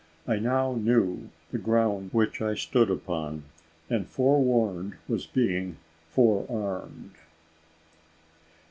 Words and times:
I 0.27 0.39
now 0.39 0.73
knew 0.73 1.29
the 1.51 1.59
ground 1.59 2.09
which 2.11 2.41
I 2.41 2.55
stood 2.55 2.89
upon; 2.89 3.43
and 3.87 4.07
forewarned 4.07 4.95
was 5.07 5.27
being 5.27 5.77
forearmed. 6.09 7.11